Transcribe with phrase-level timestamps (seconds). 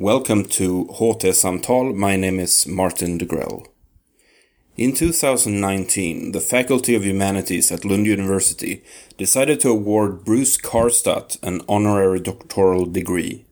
[0.00, 1.92] Welcome to Horte Samtal.
[1.92, 3.66] My name is Martin Degrell.
[4.76, 8.84] In 2019, the Faculty of Humanities at Lund University
[9.16, 13.44] decided to award Bruce Karstadt an honorary doctoral degree.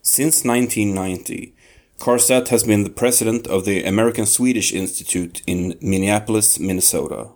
[0.00, 1.54] Since 1990,
[1.98, 7.28] Karstadt has been the president of the American Swedish Institute in Minneapolis, Minnesota.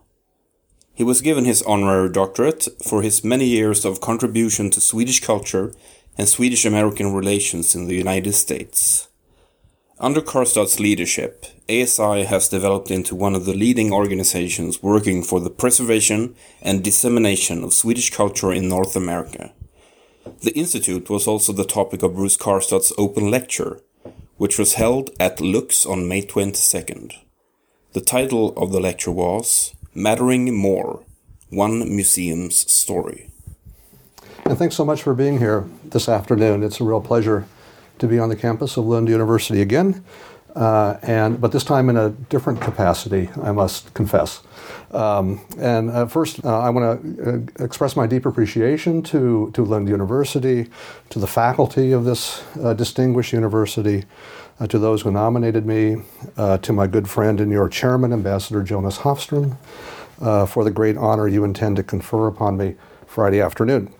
[0.94, 5.74] He was given his honorary doctorate for his many years of contribution to Swedish culture
[6.18, 9.08] and Swedish American relations in the United States.
[10.00, 15.50] Under Karstadt's leadership, ASI has developed into one of the leading organizations working for the
[15.50, 19.52] preservation and dissemination of Swedish culture in North America.
[20.42, 23.80] The Institute was also the topic of Bruce Karstadt's open lecture,
[24.36, 27.14] which was held at Lux on May 22nd.
[27.92, 31.04] The title of the lecture was Mattering More
[31.48, 33.27] One Museum's Story.
[34.48, 36.62] And thanks so much for being here this afternoon.
[36.62, 37.46] It's a real pleasure
[37.98, 40.02] to be on the campus of Lund University again,
[40.56, 44.40] uh, and but this time in a different capacity, I must confess.
[44.90, 49.64] Um, and uh, first, uh, I want to uh, express my deep appreciation to, to
[49.66, 50.70] Lund University,
[51.10, 54.06] to the faculty of this uh, distinguished university,
[54.60, 55.96] uh, to those who nominated me,
[56.62, 59.58] to my good friend and your chairman, Ambassador Jonas Hafström,
[60.48, 62.76] for the great honor you intend to confer upon me
[63.06, 63.92] Friday afternoon.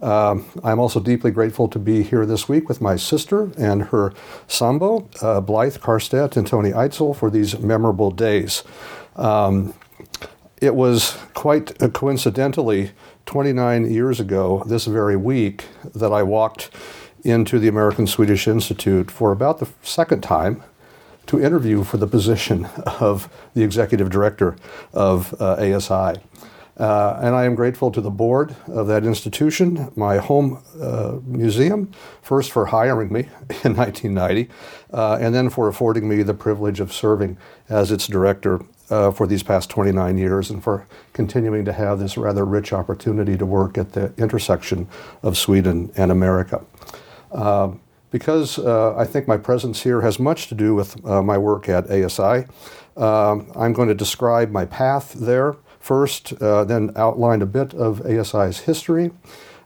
[0.00, 4.12] Um, I'm also deeply grateful to be here this week with my sister and her
[4.46, 8.62] sambo, uh, Blythe Karstadt and Tony Eitzel, for these memorable days.
[9.16, 9.74] Um,
[10.60, 12.92] it was quite coincidentally
[13.26, 16.70] 29 years ago, this very week, that I walked
[17.24, 20.62] into the American Swedish Institute for about the second time
[21.26, 22.64] to interview for the position
[23.00, 24.56] of the executive director
[24.92, 26.20] of uh, ASI.
[26.78, 31.90] Uh, and I am grateful to the board of that institution, my home uh, museum,
[32.22, 33.20] first for hiring me
[33.64, 34.48] in 1990,
[34.92, 37.36] uh, and then for affording me the privilege of serving
[37.68, 42.16] as its director uh, for these past 29 years and for continuing to have this
[42.16, 44.88] rather rich opportunity to work at the intersection
[45.22, 46.64] of Sweden and America.
[47.32, 47.80] Um,
[48.10, 51.68] because uh, I think my presence here has much to do with uh, my work
[51.68, 52.46] at ASI,
[52.96, 55.56] um, I'm going to describe my path there
[55.88, 59.10] first, uh, then outline a bit of ASI's history.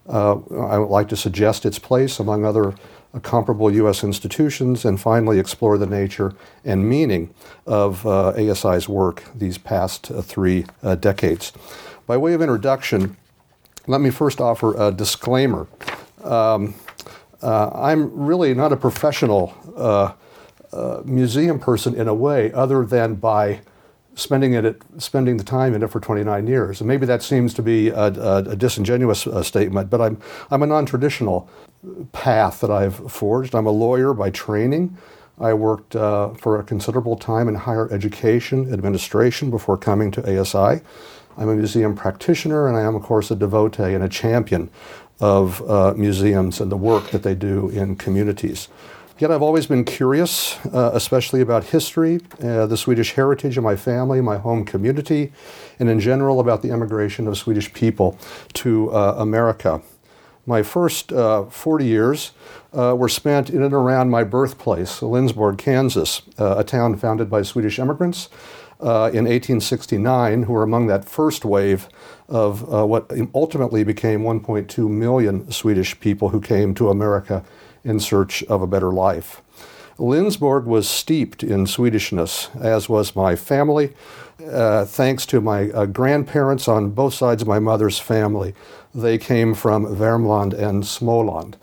[0.08, 0.34] Uh,
[0.74, 2.74] I would like to suggest its place among other
[3.22, 4.04] comparable U.S.
[4.04, 6.32] institutions, and finally explore the nature
[6.64, 7.34] and meaning
[7.66, 11.52] of uh, ASI's work these past uh, three uh, decades.
[12.06, 13.16] By way of introduction,
[13.88, 15.66] let me first offer a disclaimer.
[16.22, 16.74] Um,
[17.42, 19.52] I'm really not a professional
[21.04, 23.60] museum person in a way, other than by
[24.14, 26.80] spending it, spending the time in it for 29 years.
[26.80, 30.62] And maybe that seems to be a, a, a disingenuous uh, statement, but I'm, I'm
[30.62, 31.48] a non-traditional
[32.12, 33.54] path that I've forged.
[33.54, 34.96] I'm a lawyer by training.
[35.40, 40.82] I worked uh, for a considerable time in higher education administration before coming to ASI.
[41.36, 44.70] I'm a museum practitioner, and I am, of course, a devotee and a champion
[45.20, 48.68] of uh, museums and the work that they do in communities.
[49.22, 53.76] Yet I've always been curious, uh, especially about history, uh, the Swedish heritage of my
[53.76, 55.30] family, my home community,
[55.78, 58.18] and in general about the immigration of Swedish people
[58.54, 59.80] to uh, America.
[60.44, 62.32] My first uh, 40 years
[62.72, 67.42] uh, were spent in and around my birthplace, Lindsborg, Kansas, uh, a town founded by
[67.42, 68.28] Swedish immigrants
[68.80, 71.88] in 1869, who were among that first wave
[72.28, 77.44] of what ultimately became 1.2 million Swedish people who came to America
[77.84, 79.42] in search of a better life.
[79.98, 83.92] Lindsborg was steeped in Swedishness, as was my family,
[84.50, 88.54] uh, thanks to my uh, grandparents on both sides of my mother's family.
[88.94, 91.54] They came from Värmland and Småland.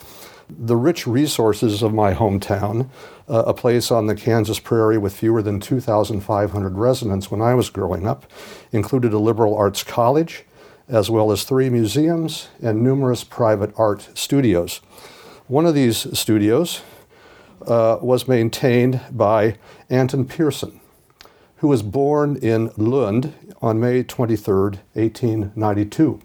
[0.50, 2.90] The rich resources of my hometown,
[3.28, 7.69] uh, a place on the Kansas prairie with fewer than 2,500 residents when I was
[7.69, 8.25] growing up,
[8.72, 10.46] included a liberal arts college,
[10.88, 14.81] as well as three museums and numerous private art studios.
[15.50, 16.84] One of these studios
[17.66, 19.56] uh, was maintained by
[19.90, 20.80] Anton Pearson,
[21.56, 26.22] who was born in Lund on May 23, 1892.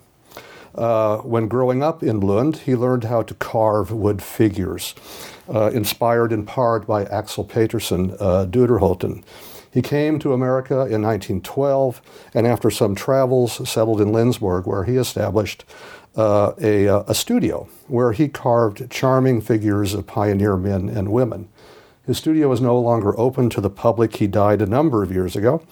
[0.74, 4.94] Uh, when growing up in Lund, he learned how to carve wood figures,
[5.48, 8.44] uh, inspired in part by Axel Petersson uh.
[9.72, 12.02] He came to America in 1912
[12.34, 15.64] and, after some travels, settled in Lindsborg, where he established
[16.16, 21.48] uh, a, a studio where he carved charming figures of pioneer men and women.
[22.06, 24.16] His studio is no longer open to the public.
[24.16, 25.62] He died a number of years ago,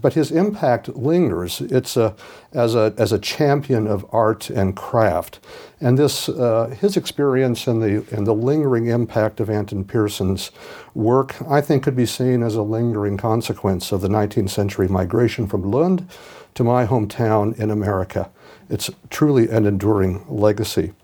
[0.00, 1.60] but his impact lingers.
[1.60, 2.16] It's a,
[2.52, 5.38] as, a, as a champion of art and craft.
[5.82, 10.50] And this, uh, his experience and the, and the lingering impact of Anton Pearson's
[10.94, 15.46] work, I think, could be seen as a lingering consequence of the 19th century migration
[15.46, 16.08] from Lund
[16.54, 18.30] to my hometown in America.
[18.72, 20.94] It's truly an enduring legacy.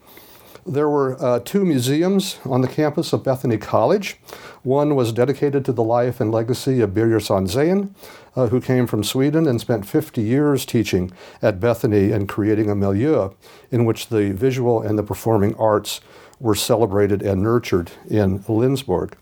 [0.65, 4.17] There were uh, two museums on the campus of Bethany College.
[4.63, 7.91] One was dedicated to the life and legacy of Birger Sandzén,
[8.35, 11.13] uh, who came from Sweden and spent 50 years teaching
[11.43, 13.33] at Bethany and creating a milieu
[13.71, 16.01] in which the visual and the performing arts
[16.41, 19.13] were celebrated and nurtured in Lindsborg.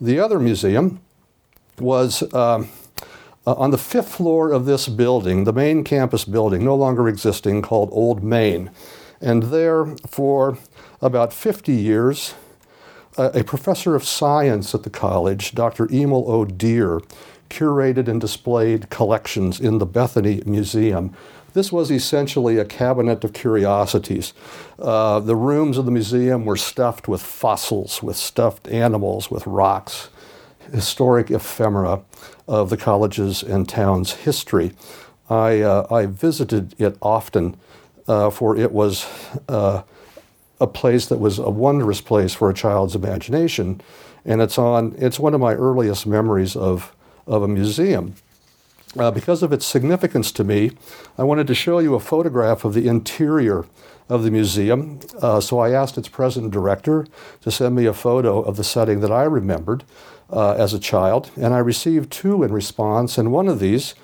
[0.00, 1.00] The other museum
[1.80, 2.68] was um,
[3.48, 7.62] uh, on the fifth floor of this building, the main campus building, no longer existing,
[7.62, 8.70] called Old Main.
[9.22, 10.58] And there, for
[11.00, 12.34] about 50 years,
[13.16, 15.86] a professor of science at the college, Dr.
[15.90, 16.44] Emil O.
[16.44, 17.00] Deere,
[17.48, 21.16] curated and displayed collections in the Bethany Museum.
[21.54, 24.34] This was essentially a cabinet of curiosities.
[24.78, 30.10] Uh, the rooms of the museum were stuffed with fossils, with stuffed animals, with rocks,
[30.70, 32.02] historic ephemera
[32.48, 34.72] of the college's and town's history.
[35.30, 37.56] I, uh, I visited it often,
[38.08, 39.06] uh, for it was
[39.48, 39.82] uh,
[40.60, 43.80] a place that was a wondrous place for a child's imagination,
[44.24, 44.94] and it's on.
[44.98, 46.94] It's one of my earliest memories of
[47.26, 48.14] of a museum.
[48.98, 50.72] Uh, because of its significance to me,
[51.18, 53.66] I wanted to show you a photograph of the interior
[54.08, 55.00] of the museum.
[55.20, 57.06] Uh, so I asked its present director
[57.42, 59.84] to send me a photo of the setting that I remembered
[60.30, 63.18] uh, as a child, and I received two in response.
[63.18, 63.94] And one of these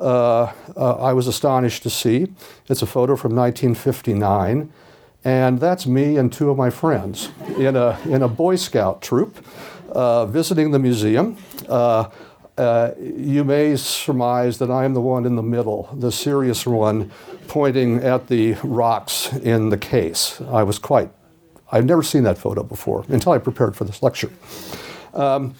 [0.00, 2.32] uh, uh, I was astonished to see.
[2.68, 4.72] It's a photo from 1959.
[5.24, 9.44] And that's me and two of my friends in a, in a Boy Scout troop
[9.90, 11.36] uh, visiting the museum.
[12.58, 17.10] Uh, you may surmise that I am the one in the middle, the serious one,
[17.48, 20.40] pointing at the rocks in the case.
[20.42, 21.10] I was quite,
[21.70, 24.30] I've never seen that photo before until I prepared for this lecture.
[25.14, 25.54] Um,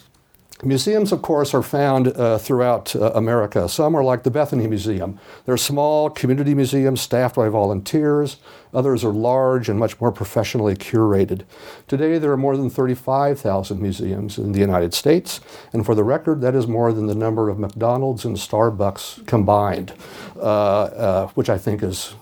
[0.64, 3.68] Museums, of course, are found uh, throughout uh, America.
[3.68, 5.18] Some are like the Bethany Museum.
[5.44, 8.36] They're small community museums staffed by volunteers.
[8.72, 11.44] Others are large and much more professionally curated.
[11.88, 15.40] Today, there are more than 35,000 museums in the United States,
[15.72, 19.92] and for the record, that is more than the number of McDonald's and Starbucks combined,
[20.36, 22.14] uh, uh which I think is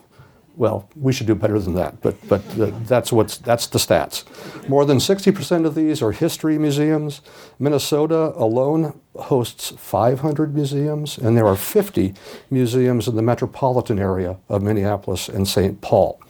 [0.57, 4.25] well, we should do better than that, but, but uh, that's, what's, that's the stats.
[4.69, 7.21] More than 60% of these are history museums.
[7.59, 12.15] Minnesota alone hosts 500 museums, and there are 50
[12.51, 15.81] museums in the metropolitan area of Minneapolis and St.
[15.81, 16.21] Paul.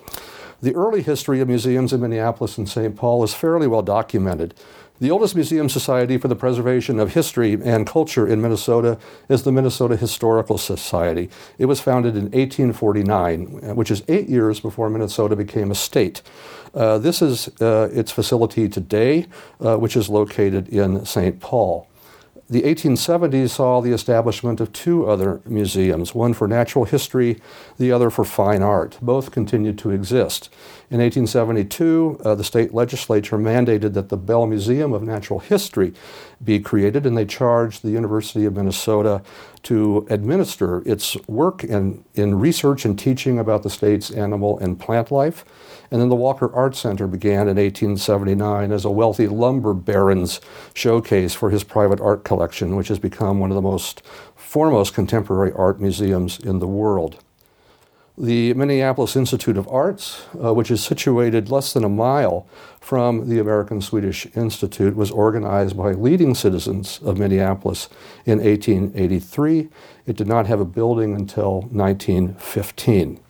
[0.63, 2.95] The early history of museums in Minneapolis and St.
[2.95, 4.55] Paul is fairly well documented.
[5.01, 8.99] The oldest museum society for the preservation of history and culture in Minnesota
[9.31, 11.31] is the Minnesota Historical Society.
[11.57, 16.21] It was founded in 1849, which is eight years before Minnesota became a state.
[16.75, 19.25] Uh, this is uh, its facility today,
[19.65, 21.41] uh, which is located in St.
[21.41, 21.89] Paul.
[22.51, 27.41] The 1870s saw the establishment of two other museums, one for natural history,
[27.79, 28.99] the other for fine art.
[29.01, 30.53] Both continued to exist.
[30.91, 35.95] In 1872, uh, the state legislature mandated that the Bell Museum of Natural History
[36.43, 39.23] be created, and they charged the University of Minnesota
[39.63, 45.13] to administer its work in, in research and teaching about the state's animal and plant
[45.13, 45.45] life.
[45.91, 50.41] And then the Walker Art Center began in 1879 as a wealthy lumber baron's
[50.73, 54.03] showcase for his private art collection, which has become one of the most
[54.37, 57.19] foremost contemporary art museums in the world.
[58.17, 62.47] The Minneapolis Institute of Arts, uh, which is situated less than a mile
[62.79, 67.89] from the American Swedish Institute, was organized by leading citizens of Minneapolis
[68.27, 69.71] in 1883.
[70.07, 73.21] It did not have a building until 1915.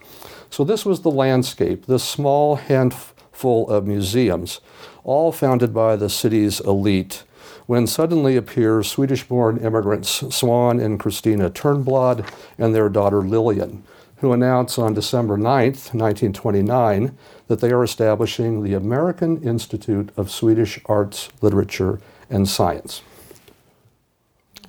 [0.51, 4.61] So, this was the landscape, this small handful of museums,
[5.05, 7.23] all founded by the city's elite
[7.71, 12.29] when suddenly appear Swedish born immigrants Swan and Christina Turnblad
[12.59, 13.85] and their daughter Lillian,
[14.17, 17.17] who announce on December 9, 1929,
[17.47, 23.03] that they are establishing the American Institute of Swedish Arts, Literature, and Science.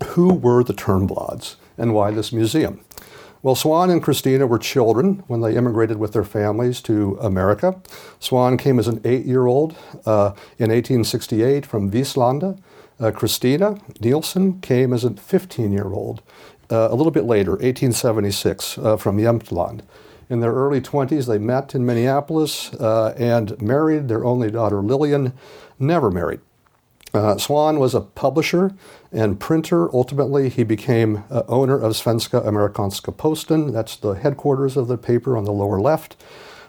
[0.10, 2.82] Who were the Turnblads and why this museum?
[3.44, 7.82] Well, Swan and Christina were children when they immigrated with their families to America.
[8.20, 12.60] Swan came as an eight year old uh, in 1868 from Vislanda.
[13.00, 16.22] Uh, Christina Nielsen came as a 15 year old
[16.70, 19.82] uh, a little bit later, 1876, uh, from Jämtland.
[20.30, 24.08] In their early 20s, they met in Minneapolis uh, and married.
[24.08, 25.34] Their only daughter, Lillian,
[25.80, 26.42] never married.
[27.14, 28.74] Uh, Swan was a publisher
[29.12, 29.94] and printer.
[29.94, 33.74] Ultimately, he became uh, owner of Svenska Amerikanska Posten.
[33.74, 36.16] That's the headquarters of the paper on the lower left.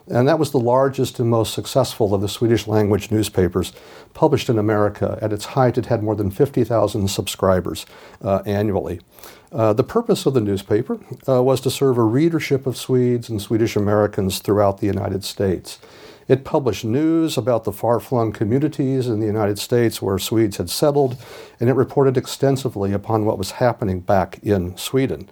[0.08, 3.72] And that was the largest and most successful of the Swedish language newspapers
[4.14, 5.16] published in America.
[5.22, 7.86] At its height, it had more than 50,000 subscribers
[8.20, 9.00] uh, annually.
[9.52, 13.40] Uh, the purpose of the newspaper uh, was to serve a readership of Swedes and
[13.40, 15.78] Swedish Americans throughout the United States.
[16.28, 20.70] It published news about the far flung communities in the United States where Swedes had
[20.70, 21.16] settled,
[21.58, 25.28] and it reported extensively upon what was happening back in Sweden.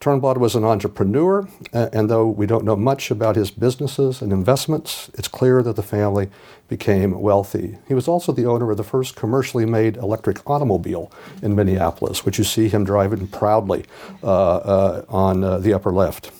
[0.00, 5.10] Turnblad was an entrepreneur, and though we don't know much about his businesses and investments,
[5.14, 6.28] it's clear that the family
[6.68, 7.78] became wealthy.
[7.88, 11.10] He was also the owner of the first commercially made electric automobile
[11.42, 13.84] in Minneapolis, which you see him driving proudly
[14.22, 16.30] uh, uh, on uh, the upper left.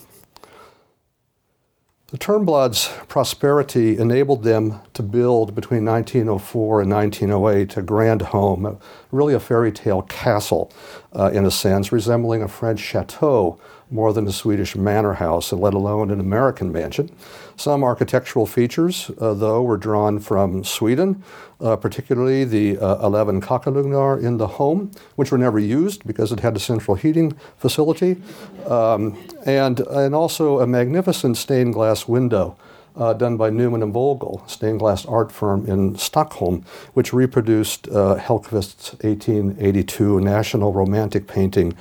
[2.09, 8.79] The Turnblad's prosperity enabled them to build between 1904 and 1908 a grand home,
[9.11, 10.71] really a fairy tale castle
[11.11, 15.61] uh, in a sense, resembling a French chateau more than a Swedish manor house, and
[15.61, 17.09] let alone an American mansion.
[17.55, 21.23] Some architectural features, uh, though, were drawn from Sweden,
[21.59, 26.41] uh, particularly the uh, 11 kakelugnar in the home, which were never used because it
[26.41, 28.21] had a central heating facility,
[28.67, 32.57] um, and, and also a magnificent stained glass window.
[32.95, 36.65] Uh, done by Neumann and Vogel, stained glass art firm in Stockholm,
[36.95, 41.77] which reproduced uh, Hellqvist's 1882 national romantic painting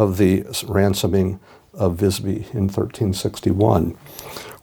[0.00, 1.38] of the ransoming
[1.74, 3.94] of Visby in 1361.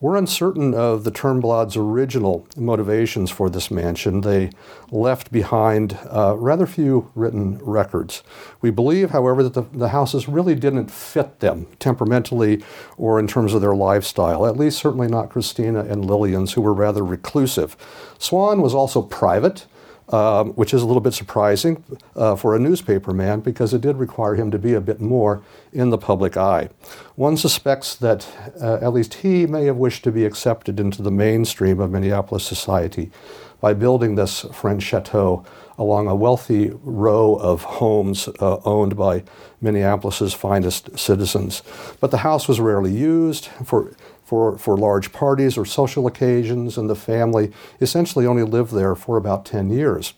[0.01, 4.22] We're uncertain of the Turnblad's original motivations for this mansion.
[4.22, 4.50] They
[4.91, 8.24] left behind uh, rather few written records.
[8.62, 12.63] We believe, however, that the, the houses really didn't fit them temperamentally
[12.98, 16.74] or in terms of their lifestyle, at least certainly not Christina and Lillian's, who were
[16.74, 17.77] rather reclusive.
[18.17, 19.67] Swan was also private
[20.10, 21.84] um, which is a little bit surprising
[22.16, 25.44] uh, for a newspaper man because it did require him to be a bit more
[25.74, 26.70] in the public eye.
[27.16, 28.28] One suspects that
[28.62, 32.46] uh, at least he may have wished to be accepted into the mainstream of Minneapolis
[32.46, 33.12] society
[33.60, 35.44] by building this French chateau
[35.78, 39.24] along a wealthy row of homes uh, owned by
[39.62, 41.62] Minneapolis's finest citizens.
[42.00, 43.94] But the house was rarely used for
[44.28, 49.16] for, for large parties or social occasions, and the family essentially only lived there for
[49.16, 50.16] about 10 years.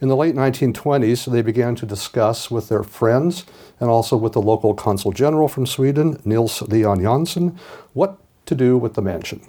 [0.00, 3.44] In the late 1920s, they began to discuss with their friends
[3.78, 7.58] and also with the local consul general from Sweden, Nils Leon Jansson,
[7.92, 9.46] what to do with the mansion.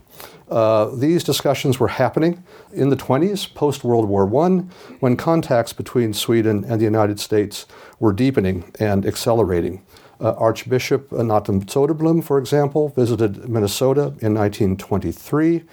[0.52, 2.44] Uh, these discussions were happening
[2.74, 4.66] in the 20s, post World War I,
[5.00, 7.66] when contacts between Sweden and the United States
[8.02, 9.82] were deepening and accelerating.
[10.24, 15.66] Uh, Archbishop Nathan Soderblom, for example, visited Minnesota in 1923.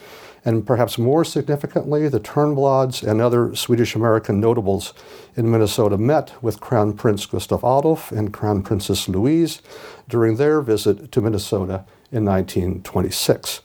[0.45, 4.93] And perhaps more significantly, the Turnblads and other Swedish American notables
[5.37, 9.63] in Minnesota met with Crown Prince Gustav Adolf and Crown Princess Louise
[10.09, 13.61] during their visit to Minnesota in 1926.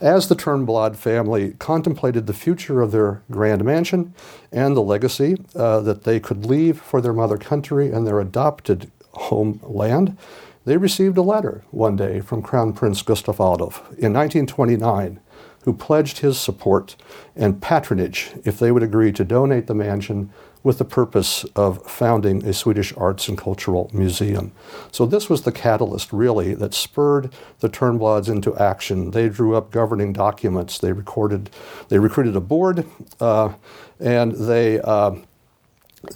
[0.00, 4.14] As the Turnblad family contemplated the future of their grand mansion
[4.50, 8.90] and the legacy uh, that they could leave for their mother country and their adopted
[9.12, 10.16] homeland,
[10.64, 15.20] they received a letter one day from Crown Prince Gustav Adolf in 1929
[15.64, 16.96] who pledged his support
[17.36, 20.30] and patronage if they would agree to donate the mansion
[20.62, 24.52] with the purpose of founding a Swedish arts and cultural museum.
[24.92, 29.12] So this was the catalyst, really, that spurred the Turnblads into action.
[29.12, 30.78] They drew up governing documents.
[30.78, 31.48] They recorded,
[31.88, 32.86] they recruited a board,
[33.20, 33.54] uh,
[33.98, 35.12] and they uh,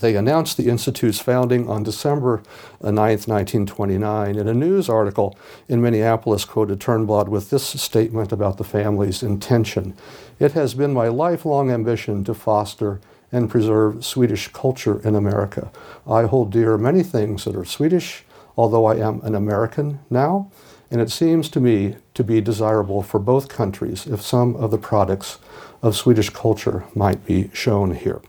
[0.00, 2.42] they announced the Institute's founding on December
[2.82, 4.36] uh, 9, 1929.
[4.36, 5.36] In a news article
[5.68, 9.94] in Minneapolis, quoted Turnblad with this statement about the family's intention
[10.38, 13.00] It has been my lifelong ambition to foster
[13.30, 15.70] and preserve Swedish culture in America.
[16.06, 18.24] I hold dear many things that are Swedish,
[18.56, 20.50] although I am an American now,
[20.90, 24.78] and it seems to me to be desirable for both countries if some of the
[24.78, 25.38] products
[25.82, 28.22] of Swedish culture might be shown here.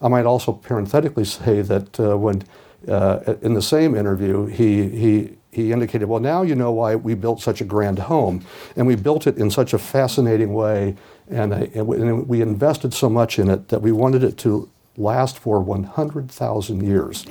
[0.00, 2.44] I might also parenthetically say that uh, when
[2.86, 7.14] uh, in the same interview, he, he, he indicated, well, now you know why we
[7.14, 8.44] built such a grand home.
[8.76, 10.96] And we built it in such a fascinating way,
[11.28, 15.38] and, uh, and we invested so much in it that we wanted it to last
[15.38, 17.24] for 100,000 years.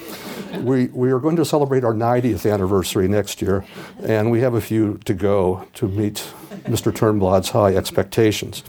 [0.59, 3.65] we, we are going to celebrate our 90th anniversary next year,
[4.03, 6.27] and we have a few to go to meet
[6.63, 6.93] Mr.
[6.93, 8.63] Turnblad's high expectations.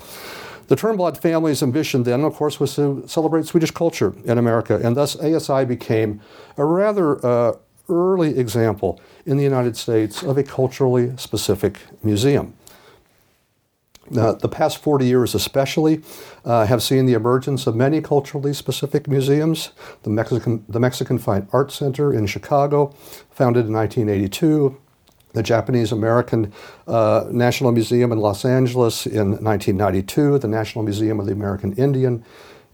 [0.68, 4.94] The Turnblad family's ambition then, of course, was to celebrate Swedish culture in America, and
[4.94, 6.20] thus ASI became
[6.58, 7.52] a rather uh,
[7.88, 12.54] early example in the United States of a culturally specific museum.
[14.10, 16.02] The past 40 years, especially,
[16.44, 19.72] uh, have seen the emergence of many culturally specific museums.
[20.02, 22.94] The Mexican, the Mexican Fine Arts Center in Chicago,
[23.30, 24.78] founded in 1982,
[25.38, 26.52] the Japanese American
[26.88, 32.24] uh, National Museum in Los Angeles in 1992, the National Museum of the American Indian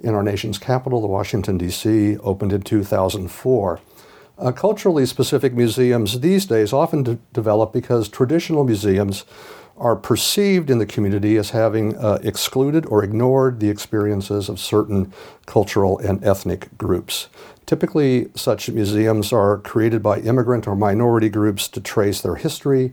[0.01, 3.81] in our nation's capital, the Washington, D.C., opened in 2004.
[4.39, 9.25] Uh, culturally specific museums these days often de- develop because traditional museums
[9.77, 15.13] are perceived in the community as having uh, excluded or ignored the experiences of certain
[15.47, 17.29] cultural and ethnic groups.
[17.67, 22.93] Typically, such museums are created by immigrant or minority groups to trace their history,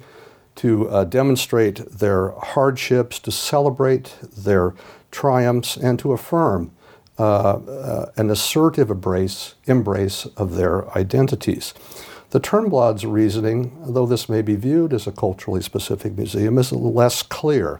[0.56, 4.74] to uh, demonstrate their hardships, to celebrate their
[5.12, 6.72] triumphs, and to affirm
[7.20, 11.74] uh, uh an assertive embrace, embrace of their identities.
[12.32, 17.24] The Turnblad's reasoning, though this may be viewed as a culturally specific museum, is less
[17.24, 17.78] clear.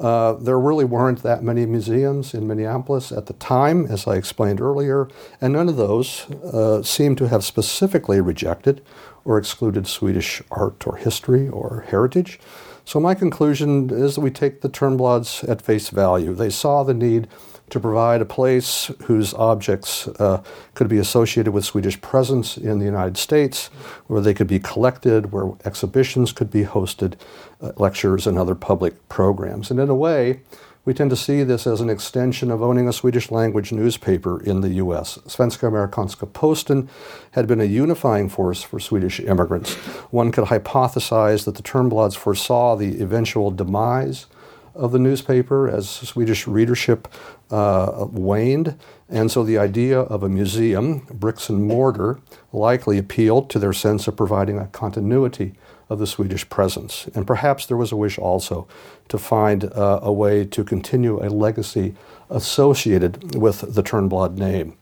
[0.00, 4.60] Uh, there really weren't that many museums in Minneapolis at the time, as I explained
[4.60, 5.08] earlier,
[5.40, 8.82] and none of those uh, seem to have specifically rejected
[9.24, 12.40] or excluded Swedish art or history or heritage.
[12.84, 16.34] So, my conclusion is that we take the Turnblads at face value.
[16.34, 17.28] They saw the need
[17.74, 20.40] to provide a place whose objects uh,
[20.74, 23.66] could be associated with Swedish presence in the United States,
[24.06, 27.14] where they could be collected, where exhibitions could be hosted,
[27.60, 29.72] uh, lectures, and other public programs.
[29.72, 30.38] And in a way,
[30.84, 34.60] we tend to see this as an extension of owning a Swedish language newspaper in
[34.60, 35.18] the US.
[35.26, 36.88] Svenska Amerikanska Posten
[37.32, 39.74] had been a unifying force for Swedish immigrants.
[40.12, 44.26] One could hypothesize that the Turnblads foresaw the eventual demise
[44.74, 47.08] of the newspaper as Swedish readership
[47.50, 48.78] uh, waned.
[49.08, 52.20] And so the idea of a museum, bricks and mortar,
[52.52, 55.54] likely appealed to their sense of providing a continuity
[55.90, 57.06] of the Swedish presence.
[57.14, 58.66] And perhaps there was a wish also
[59.08, 61.94] to find uh, a way to continue a legacy
[62.30, 64.76] associated with the Turnblad name.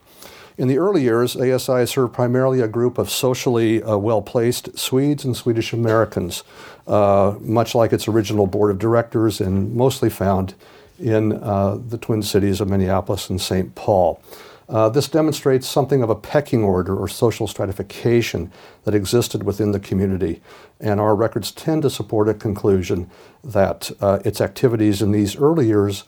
[0.58, 5.24] In the early years, ASI served primarily a group of socially uh, well placed Swedes
[5.24, 6.44] and Swedish Americans,
[6.86, 10.54] uh, much like its original board of directors, and mostly found
[11.02, 13.74] in uh, the Twin Cities of Minneapolis and St.
[13.74, 14.22] Paul.
[14.68, 18.50] Uh, this demonstrates something of a pecking order or social stratification
[18.84, 20.40] that existed within the community,
[20.80, 23.10] and our records tend to support a conclusion
[23.44, 26.04] that uh, its activities in these early years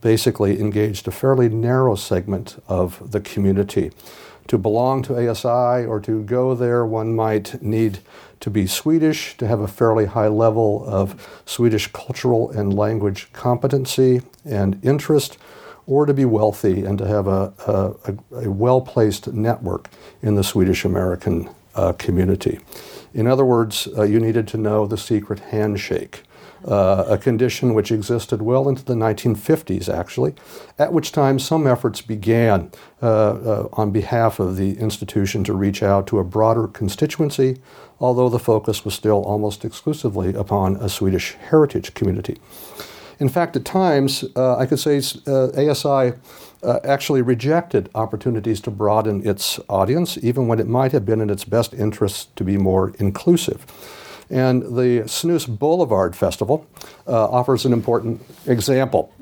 [0.00, 3.90] basically engaged a fairly narrow segment of the community.
[4.48, 7.98] To belong to ASI or to go there, one might need
[8.40, 14.22] to be Swedish, to have a fairly high level of Swedish cultural and language competency
[14.44, 15.36] and interest,
[15.86, 19.88] or to be wealthy and to have a, a, a well placed network
[20.22, 22.58] in the Swedish American uh, community.
[23.12, 26.22] In other words, uh, you needed to know the secret handshake
[26.66, 30.34] uh, a condition which existed well into the 1950s, actually,
[30.78, 32.70] at which time some efforts began
[33.02, 37.58] uh, uh, on behalf of the institution to reach out to a broader constituency,
[38.00, 42.38] although the focus was still almost exclusively upon a Swedish heritage community.
[43.20, 46.12] In fact, at times, uh, I could say uh, ASI
[46.62, 51.30] uh, actually rejected opportunities to broaden its audience, even when it might have been in
[51.30, 53.66] its best interest to be more inclusive.
[54.30, 56.66] And the Snoose Boulevard Festival
[57.06, 59.12] uh, offers an important example.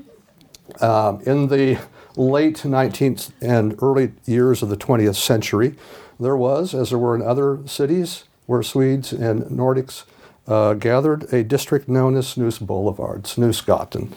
[0.81, 1.79] Um, in the
[2.15, 5.75] late 19th and early years of the 20th century,
[6.19, 10.03] there was, as there were in other cities where Swedes and Nordics
[10.47, 14.11] uh, gathered, a district known as Snoose Boulevard, Snusgatan.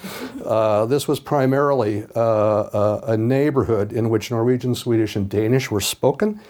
[0.45, 5.81] Uh, this was primarily uh, uh a neighborhood in which Norwegian, Swedish, and Danish were
[5.81, 6.41] spoken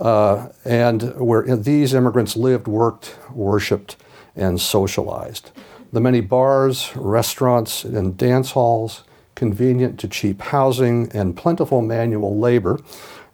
[0.00, 3.96] uh, and where these immigrants lived, worked, worshiped,
[4.34, 5.50] and socialized.
[5.92, 9.04] The many bars, restaurants, and dance halls,
[9.34, 12.80] convenient to cheap housing, and plentiful manual labor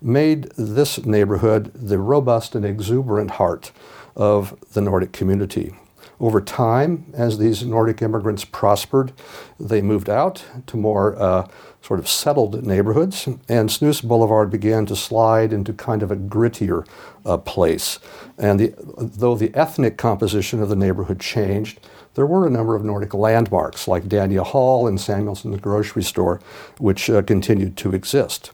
[0.00, 3.72] made this neighborhood the robust and exuberant heart
[4.16, 5.74] of the Nordic community.
[6.20, 9.12] Over time, as these Nordic immigrants prospered,
[9.58, 11.48] they moved out to more uh,
[11.82, 16.86] sort of settled neighborhoods, and Snoose Boulevard began to slide into kind of a grittier
[17.26, 17.98] uh, place.
[18.38, 21.80] And the, though the ethnic composition of the neighborhood changed,
[22.14, 26.40] there were a number of Nordic landmarks like Dania Hall and Samuelson's grocery store,
[26.78, 28.52] which uh, continued to exist.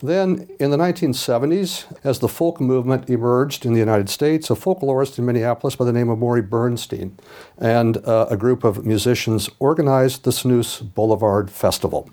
[0.00, 5.18] Then, in the 1970s, as the folk movement emerged in the United States, a folklorist
[5.18, 7.16] in Minneapolis by the name of Maury Bernstein
[7.56, 12.10] and uh, a group of musicians organized the Snoose Boulevard Festival.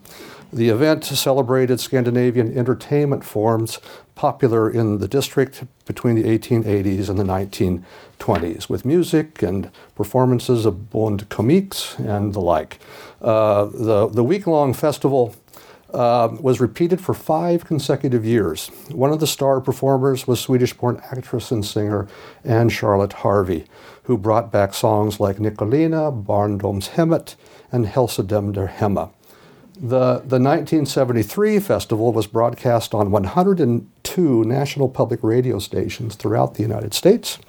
[0.53, 3.79] The event celebrated Scandinavian entertainment forms
[4.15, 10.89] popular in the district between the 1880s and the 1920s, with music and performances of
[10.89, 12.79] Bond comiques and the like.
[13.21, 15.35] Uh, the the week long festival
[15.93, 18.67] uh, was repeated for five consecutive years.
[18.91, 22.09] One of the star performers was Swedish born actress and singer
[22.43, 23.65] Anne Charlotte Harvey,
[24.03, 27.35] who brought back songs like Nicolina, Barndomshemmet,
[27.71, 29.11] and Hälsa dem därhemma.
[29.81, 36.93] The, the 1973 festival was broadcast on 102 national public radio stations throughout the United
[36.93, 37.39] States.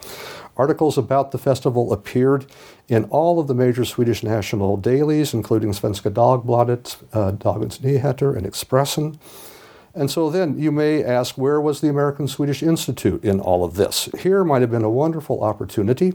[0.57, 2.47] Articles about the festival appeared
[2.89, 8.47] in all of the major Swedish national dailies, including Svenska Dagbladet, uh, Dagens Nyheter, and
[8.47, 9.19] Expressen.
[9.95, 13.75] And so then you may ask, where was the American Swedish Institute in all of
[13.75, 14.09] this?
[14.19, 16.15] Here might have been a wonderful opportunity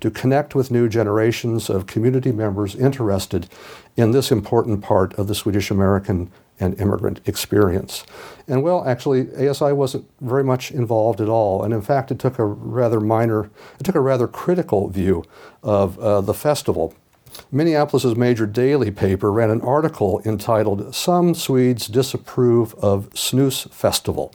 [0.00, 3.48] to connect with new generations of community members interested
[3.96, 8.04] in this important part of the Swedish American and immigrant experience.
[8.48, 11.62] And well, actually, ASI wasn't very much involved at all.
[11.62, 15.24] And in fact, it took a rather minor, it took a rather critical view
[15.62, 16.94] of uh, the festival.
[17.52, 24.34] Minneapolis's major daily paper ran an article entitled Some Swedes Disapprove of Snoose Festival.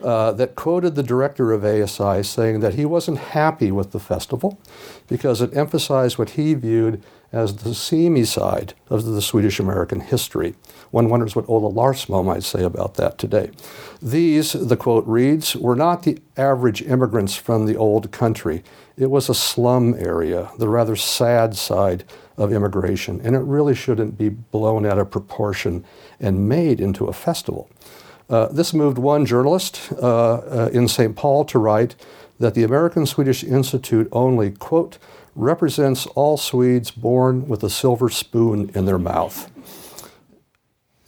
[0.00, 4.56] Uh, that quoted the director of ASI saying that he wasn't happy with the festival
[5.08, 10.54] because it emphasized what he viewed as the seamy side of the Swedish American history.
[10.90, 13.50] One wonders what Ola Larsmo might say about that today.
[14.00, 18.64] These, the quote reads, were not the average immigrants from the old country.
[18.96, 22.04] It was a slum area, the rather sad side
[22.38, 25.84] of immigration, and it really shouldn't be blown out of proportion
[26.18, 27.68] and made into a festival.
[28.28, 31.16] Uh, this moved one journalist uh, uh, in St.
[31.16, 31.94] Paul to write
[32.38, 34.98] that the American Swedish Institute only, quote,
[35.34, 39.50] represents all Swedes born with a silver spoon in their mouth.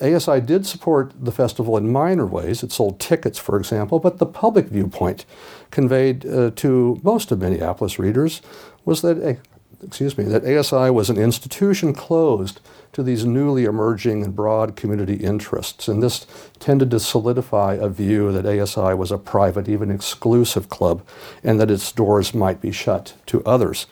[0.00, 2.62] ASI did support the festival in minor ways.
[2.62, 5.26] It sold tickets, for example, but the public viewpoint
[5.70, 8.40] conveyed uh, to most of Minneapolis readers
[8.86, 9.38] was that,
[9.84, 12.60] excuse me, that ASI was an institution closed
[12.92, 15.88] to these newly emerging and broad community interests.
[15.88, 16.26] And this
[16.58, 21.06] tended to solidify a view that ASI was a private, even exclusive club,
[21.44, 23.86] and that its doors might be shut to others.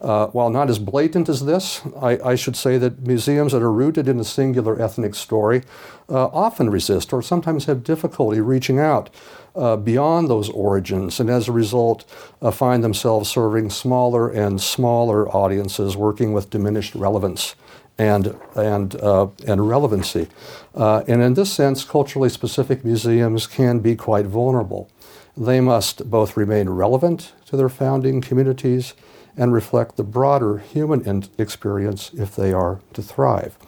[0.00, 3.70] Uh, while not as blatant as this, I, I, should say that museums that are
[3.70, 5.62] rooted in a singular ethnic story
[6.08, 9.10] uh, often resist or sometimes have difficulty reaching out
[9.54, 12.04] uh, beyond those origins, and as a result,
[12.40, 17.54] uh, find themselves serving smaller and smaller audiences working with diminished relevance
[18.00, 20.26] and, and, uh, and relevancy.
[20.74, 24.90] Uh, and in this sense, culturally specific museums can be quite vulnerable.
[25.36, 28.94] They must both remain relevant to their founding communities
[29.36, 33.58] and reflect the broader human experience if they are to thrive.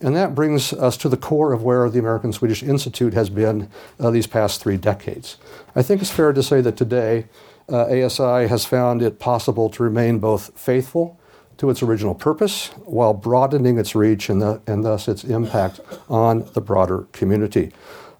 [0.00, 3.68] And that brings us to the core of where the American Swedish Institute has been
[4.00, 5.36] uh, these past three decades.
[5.76, 7.26] I think it's fair to say that today
[7.68, 11.20] uh, ASI has found it possible to remain both faithful
[11.62, 16.44] to its original purpose while broadening its reach and, the, and thus its impact on
[16.54, 17.70] the broader community.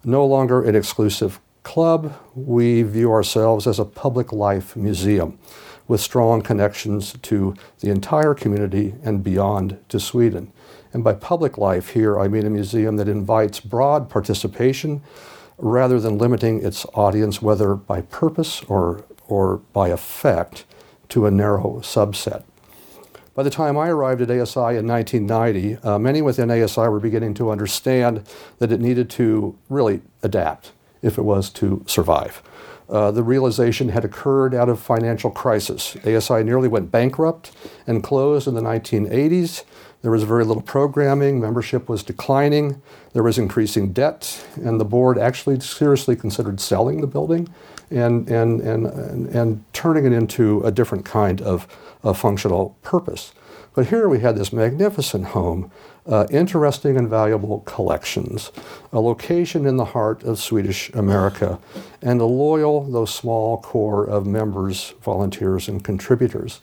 [0.05, 5.37] No longer an exclusive club, we view ourselves as a public life museum
[5.89, 10.49] with strong connections to the entire community and beyond to Sweden.
[10.93, 15.01] And by public life here, I mean a museum that invites broad participation
[15.57, 20.63] rather than limiting its audience, whether by purpose or, or by effect,
[21.09, 22.45] to a narrow subset.
[23.35, 27.33] By the time I arrived at ASI in 1990, uh, many within ASI were beginning
[27.35, 28.27] to understand
[28.59, 32.43] that it needed to really adapt if it was to survive.
[32.87, 35.97] Uh, the realization had occurred out of financial crisis.
[36.05, 37.51] ASI nearly went bankrupt
[37.87, 39.63] and closed in the 1980s.
[40.03, 42.81] There was very little programming, membership was declining,
[43.13, 47.47] there was increasing debt, and the board actually seriously considered selling the building
[47.93, 51.67] and, and, and, and, and turning it into a different kind of,
[52.03, 53.33] of functional purpose.
[53.75, 55.71] But here we had this magnificent home
[56.05, 58.51] uh, interesting and valuable collections,
[58.91, 61.59] a location in the heart of Swedish America,
[62.01, 66.59] and a loyal, though small, core of members, volunteers, and contributors.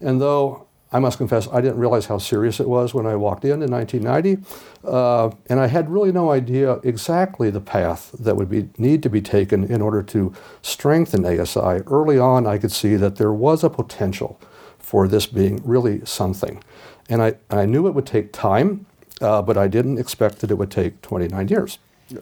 [0.00, 3.44] And though I must confess, I didn't realize how serious it was when I walked
[3.44, 4.42] in in 1990,
[4.84, 9.10] uh, and I had really no idea exactly the path that would be, need to
[9.10, 11.82] be taken in order to strengthen ASI.
[11.86, 14.40] Early on, I could see that there was a potential
[14.78, 16.62] for this being really something.
[17.08, 18.86] And I, I knew it would take time,
[19.20, 21.78] uh, but I didn't expect that it would take 29 years.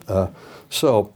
[0.07, 0.29] Uh,
[0.69, 1.15] so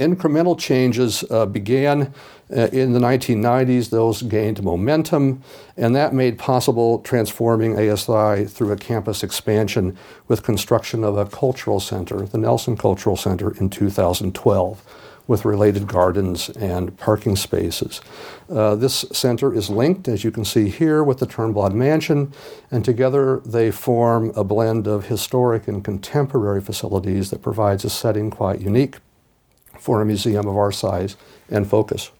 [0.00, 2.14] Incremental changes uh, began
[2.50, 3.90] in the 1990s.
[3.90, 5.42] Those gained momentum,
[5.76, 9.96] and that made possible transforming ASI through a campus expansion
[10.28, 14.82] with construction of a cultural center, the Nelson Cultural Center, in 2012
[15.30, 18.00] with related gardens and parking spaces.
[18.50, 22.32] Uh, this center is linked, as you can see here, with the Turnblad Mansion,
[22.68, 28.28] and together they form a blend of historic and contemporary facilities that provides a setting
[28.28, 28.96] quite unique
[29.78, 31.16] for a museum of our size
[31.48, 32.10] and focus.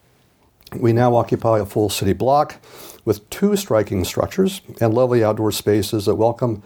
[0.77, 2.57] We now occupy a full city block
[3.05, 6.63] with two striking structures and lovely outdoor spaces that welcome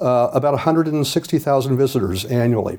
[0.00, 2.78] uh, about 160,000 visitors annually.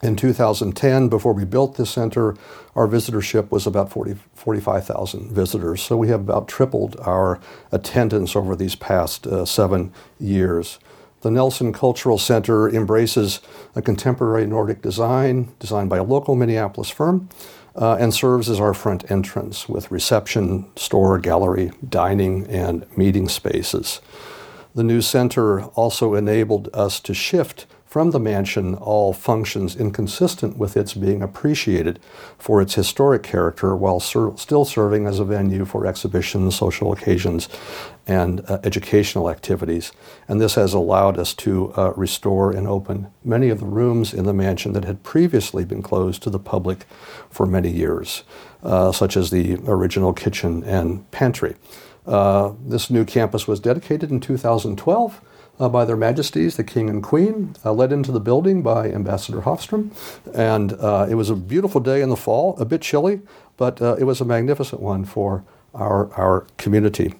[0.00, 2.36] In 2010, before we built this center,
[2.76, 5.82] our visitorship was about 40, 45,000 visitors.
[5.82, 7.40] So we have about tripled our
[7.72, 10.78] attendance over these past uh, seven years.
[11.22, 13.40] The Nelson Cultural Center embraces
[13.74, 17.28] a contemporary Nordic design designed by a local Minneapolis firm
[17.78, 24.00] uh, and serves as our front entrance with reception, store, gallery, dining, and meeting spaces.
[24.74, 30.76] The new center also enabled us to shift from the mansion all functions inconsistent with
[30.76, 31.98] its being appreciated
[32.36, 37.48] for its historic character while ser- still serving as a venue for exhibitions, social occasions,
[38.08, 39.92] and uh, educational activities.
[40.26, 44.24] And this has allowed us to uh, restore and open many of the rooms in
[44.24, 46.86] the mansion that had previously been closed to the public
[47.30, 48.24] for many years,
[48.62, 51.54] uh, such as the original kitchen and pantry.
[52.06, 55.20] Uh, this new campus was dedicated in 2012
[55.60, 59.42] uh, by their majesties, the king and queen, uh, led into the building by Ambassador
[59.42, 59.90] Hafström.
[60.34, 63.20] And uh, it was a beautiful day in the fall, a bit chilly,
[63.58, 65.44] but uh, it was a magnificent one for
[65.74, 67.14] our, our community.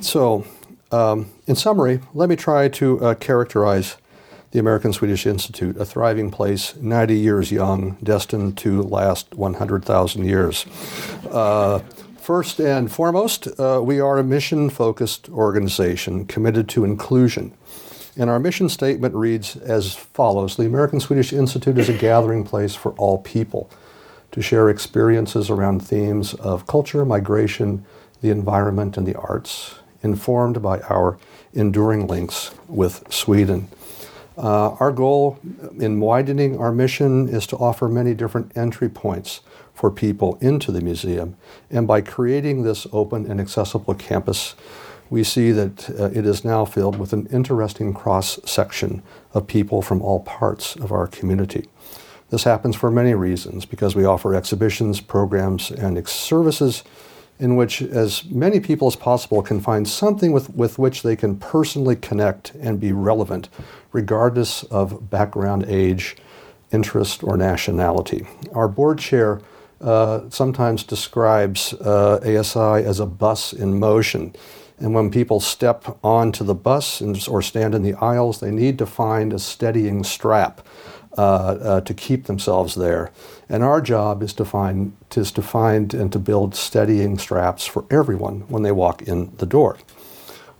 [0.00, 0.44] So,
[0.92, 3.96] um, in summary, let me try to uh, characterize
[4.50, 10.66] the American Swedish Institute, a thriving place, 90 years young, destined to last 100,000 years.
[11.30, 11.78] Uh,
[12.18, 17.52] first and foremost, uh, we are a mission focused organization committed to inclusion.
[18.16, 22.74] And our mission statement reads as follows The American Swedish Institute is a gathering place
[22.74, 23.70] for all people
[24.32, 27.84] to share experiences around themes of culture, migration,
[28.20, 31.18] the environment, and the arts, informed by our
[31.52, 33.68] enduring links with Sweden.
[34.36, 35.38] Uh, our goal
[35.78, 39.40] in widening our mission is to offer many different entry points
[39.74, 41.36] for people into the museum.
[41.70, 44.54] And by creating this open and accessible campus,
[45.10, 49.02] we see that uh, it is now filled with an interesting cross section
[49.34, 51.68] of people from all parts of our community.
[52.30, 56.84] This happens for many reasons because we offer exhibitions, programs, and ex- services
[57.40, 61.36] in which as many people as possible can find something with, with which they can
[61.36, 63.48] personally connect and be relevant,
[63.92, 66.16] regardless of background, age,
[66.70, 68.26] interest, or nationality.
[68.52, 69.40] Our board chair
[69.80, 74.34] uh, sometimes describes uh, ASI as a bus in motion.
[74.78, 78.78] And when people step onto the bus and, or stand in the aisles, they need
[78.78, 80.66] to find a steadying strap
[81.16, 83.10] uh, uh, to keep themselves there.
[83.50, 87.84] And our job is to find is to find and to build steadying straps for
[87.90, 89.76] everyone when they walk in the door.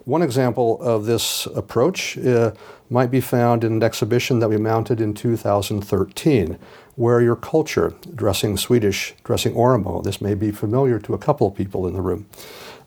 [0.04, 2.50] One example of this approach uh,
[2.88, 6.58] might be found in an exhibition that we mounted in 2013,
[6.96, 10.02] Wear Your Culture, dressing Swedish, dressing Oromo.
[10.02, 12.26] This may be familiar to a couple of people in the room.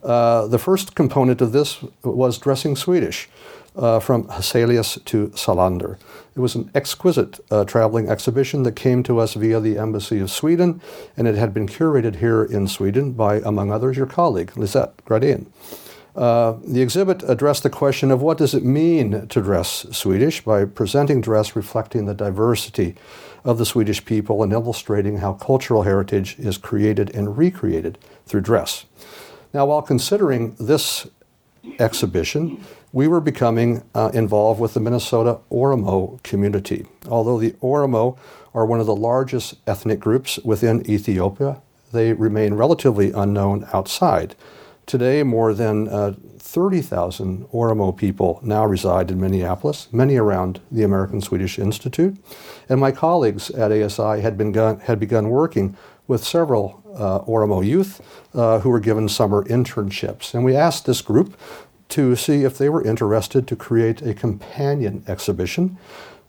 [0.02, 3.28] Uh, the first component of this was dressing Swedish.
[3.76, 5.98] Uh, from Huselius to Salander.
[6.36, 10.30] It was an exquisite uh, traveling exhibition that came to us via the Embassy of
[10.30, 10.80] Sweden,
[11.16, 15.46] and it had been curated here in Sweden by, among others, your colleague, Lizette Gradén.
[16.14, 20.64] Uh, the exhibit addressed the question of what does it mean to dress Swedish by
[20.64, 22.94] presenting dress reflecting the diversity
[23.44, 28.84] of the Swedish people and illustrating how cultural heritage is created and recreated through dress.
[29.52, 31.08] Now, while considering this
[31.80, 36.86] exhibition, we were becoming uh, involved with the Minnesota Oromo community.
[37.08, 38.16] Although the Oromo
[38.54, 41.60] are one of the largest ethnic groups within Ethiopia,
[41.92, 44.36] they remain relatively unknown outside.
[44.86, 51.20] Today, more than uh, 30,000 Oromo people now reside in Minneapolis, many around the American
[51.20, 52.16] Swedish Institute.
[52.68, 55.76] And my colleagues at ASI had, begun, had begun working
[56.06, 58.00] with several uh, Oromo youth
[58.34, 60.32] uh, who were given summer internships.
[60.32, 61.36] And we asked this group
[61.90, 65.78] to see if they were interested to create a companion exhibition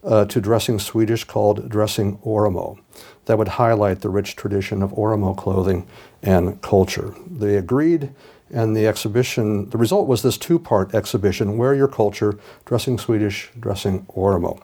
[0.04, 2.80] uh, to Dressing Swedish called Dressing Oromo
[3.26, 5.88] that would highlight the rich tradition of Oromo clothing
[6.22, 7.16] and culture.
[7.28, 8.14] They agreed,
[8.52, 13.52] and the exhibition, the result was this two part exhibition Wear Your Culture, Dressing Swedish,
[13.60, 14.62] Dressing Oromo,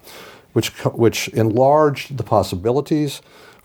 [0.54, 3.22] which, which enlarged the possibilities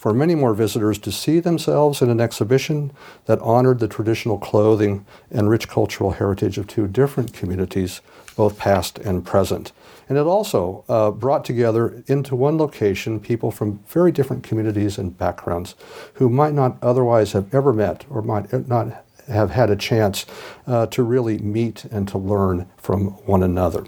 [0.07, 2.93] for many more visitors to see themselves in an exhibition
[3.25, 8.01] that honored the traditional clothing and rich cultural heritage of two different communities,
[8.37, 9.73] both past and present.
[10.09, 15.19] And it also uh, brought together into one location people from very different communities and
[15.19, 15.75] backgrounds
[16.15, 20.25] who might not otherwise have ever met or might not have had a chance
[20.69, 23.85] uh, to really meet and to learn from one another.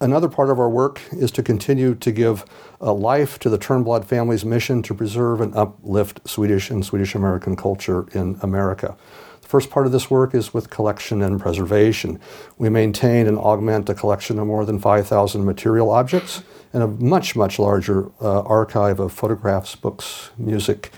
[0.00, 2.44] Another part of our work is to continue to give
[2.80, 7.56] a life to the Turnblad family's mission to preserve and uplift Swedish and Swedish American
[7.56, 8.96] culture in America.
[9.42, 12.20] The first part of this work is with collection and preservation.
[12.58, 17.34] We maintain and augment a collection of more than 5,000 material objects and a much,
[17.34, 20.92] much larger uh, archive of photographs, books, music,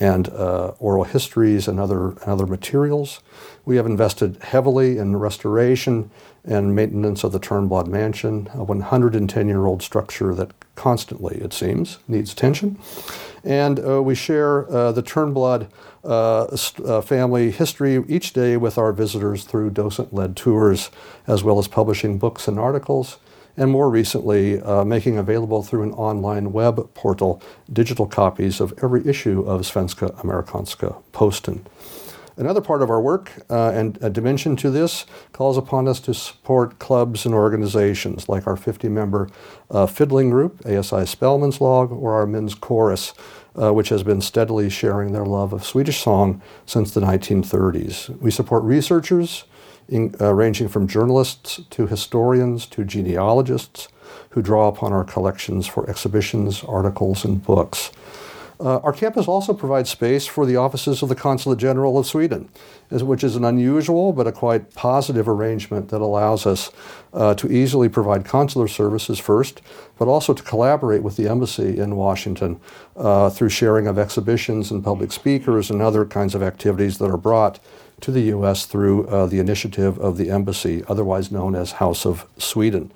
[0.00, 3.20] and uh, oral histories and other, and other materials.
[3.64, 6.10] We have invested heavily in restoration
[6.44, 11.98] and maintenance of the Turnblad Mansion, a 110 year old structure that constantly, it seems,
[12.08, 12.78] needs attention.
[13.44, 15.68] And uh, we share uh, the Turnblad
[16.02, 20.90] uh, uh, family history each day with our visitors through docent led tours,
[21.26, 23.18] as well as publishing books and articles
[23.56, 29.06] and more recently, uh, making available through an online web portal digital copies of every
[29.06, 31.66] issue of Svenska Amerikanska Posten.
[32.36, 36.12] Another part of our work uh, and a dimension to this calls upon us to
[36.12, 39.28] support clubs and organizations like our 50 member
[39.70, 43.14] uh, fiddling group, ASI Spelmanslag, or our men's chorus,
[43.54, 48.18] uh, which has been steadily sharing their love of Swedish song since the 1930s.
[48.20, 49.44] We support researchers,
[49.88, 53.88] in, uh, ranging from journalists to historians to genealogists
[54.30, 57.90] who draw upon our collections for exhibitions, articles, and books.
[58.60, 62.48] Uh, our campus also provides space for the offices of the Consulate General of Sweden,
[62.90, 66.70] which is an unusual but a quite positive arrangement that allows us
[67.12, 69.60] uh, to easily provide consular services first,
[69.98, 72.60] but also to collaborate with the embassy in Washington
[72.96, 77.16] uh, through sharing of exhibitions and public speakers and other kinds of activities that are
[77.16, 77.58] brought
[78.00, 78.66] to the U.S.
[78.66, 82.92] through uh, the initiative of the embassy, otherwise known as House of Sweden.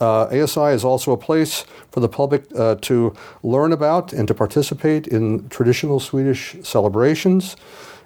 [0.00, 4.34] Uh, ASI is also a place for the public uh, to learn about and to
[4.34, 7.56] participate in traditional Swedish celebrations.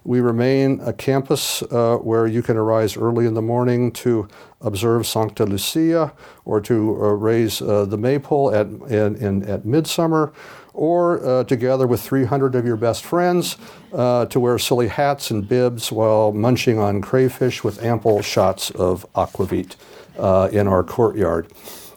[0.04, 4.28] We remain a campus uh, where you can arise early in the morning to
[4.62, 6.12] observe Sancta Lucia
[6.44, 10.32] or to uh, raise uh, the maypole at, in, in, at midsummer
[10.80, 13.58] or uh, together with 300 of your best friends
[13.92, 19.04] uh, to wear silly hats and bibs while munching on crayfish with ample shots of
[19.12, 19.76] aquavit
[20.18, 21.46] uh, in our courtyard.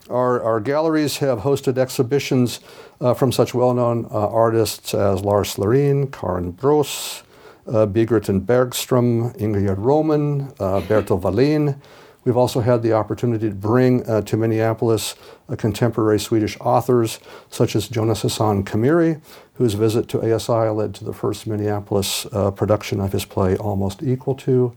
[0.09, 2.59] Our, our galleries have hosted exhibitions
[2.99, 7.23] uh, from such well known uh, artists as Lars Lerin, Karin Broos,
[7.65, 11.79] uh, and Bergstrom, Ingegerd Råman, uh, Bertil Vallien.
[12.23, 15.15] We've also had the opportunity to bring uh, to Minneapolis
[15.49, 19.21] uh, contemporary Swedish authors such as Jonas Hassan Khemiri,
[19.55, 24.01] whose visit to ASI led to the first Minneapolis uh, production of his play Almost
[24.03, 24.75] Equal To.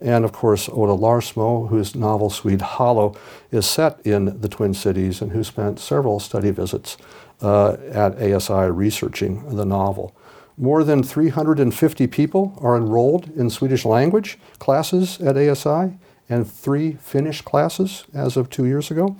[0.00, 3.16] And of course, Ola Larsmo, whose novel Swede Hollow
[3.50, 6.98] is set in the Twin Cities and who spent several study visits
[7.40, 10.14] uh, at ASI researching the novel.
[10.58, 17.42] More than 350 people are enrolled in Swedish language classes at ASI, and three Finnish
[17.42, 19.16] classes as of two years ago.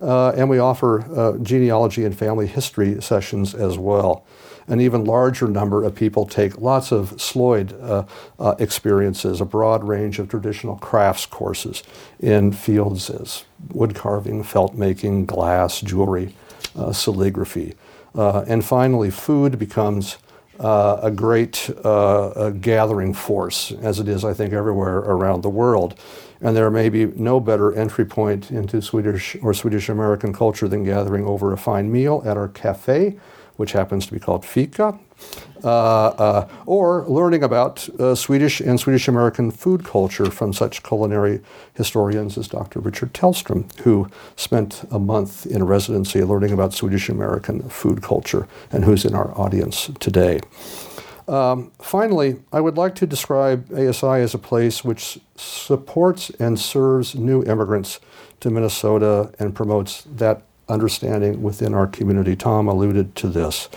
[0.00, 4.24] Uh, and we offer uh, genealogy and family history sessions as well.
[4.68, 8.04] An even larger number of people take lots of Sloyd uh,
[8.38, 11.84] uh experiences, a broad range of traditional crafts courses
[12.18, 16.34] in fields as wood carving, felt making, glass, jewelry,
[16.76, 17.74] uh, calligraphy.
[18.14, 20.16] Uh, and finally, food becomes
[20.60, 25.50] uh, a great uh, a gathering force, as it is, I think, everywhere around the
[25.50, 25.98] world.
[26.40, 30.84] And there may be no better entry point into Swedish or Swedish American culture than
[30.84, 33.16] gathering over a fine meal at our cafe,
[33.56, 34.98] which happens to be called Fika,
[35.64, 41.40] or learning about uh, Swedish and Swedish American food culture from such culinary
[41.74, 42.80] historians as Dr.
[42.80, 48.84] Richard Tellstrom, who spent a month in residency learning about Swedish American food culture and
[48.84, 50.40] who's in our audience today.
[51.28, 57.16] Um, finally, I would like to describe ASI as a place which supports and serves
[57.16, 57.98] new immigrants
[58.40, 62.36] to Minnesota and promotes that understanding within our community.
[62.36, 63.68] Tom alluded to this.